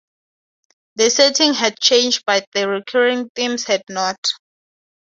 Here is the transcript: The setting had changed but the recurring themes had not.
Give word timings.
The 0.95 1.11
setting 1.11 1.53
had 1.53 1.79
changed 1.79 2.23
but 2.25 2.47
the 2.53 2.67
recurring 2.67 3.29
themes 3.35 3.65
had 3.65 3.83
not. 3.87 4.25